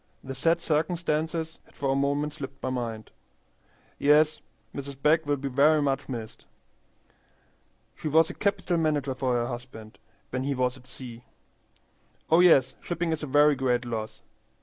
The 0.23 0.33
sad 0.33 0.59
circumstances 0.59 1.59
had 1.65 1.75
for 1.75 1.91
a 1.91 1.95
moment 1.95 2.33
slipped 2.33 2.63
my 2.63 2.71
mind. 2.71 3.11
Yes, 3.99 4.41
Mrs. 4.73 4.99
Begg 4.99 5.27
will 5.27 5.35
be 5.37 5.47
very 5.47 5.79
much 5.79 6.09
missed. 6.09 6.47
She 7.95 8.07
was 8.07 8.27
a 8.31 8.33
capital 8.33 8.77
manager 8.77 9.13
for 9.13 9.35
her 9.35 9.45
husband 9.45 9.99
when 10.31 10.43
he 10.43 10.55
was 10.55 10.75
at 10.75 10.87
sea. 10.87 11.23
Oh 12.31 12.39
yes, 12.39 12.73
shipping 12.81 13.11
is 13.11 13.21
a 13.21 13.27
very 13.27 13.55
great 13.55 13.85
loss." 13.85 14.23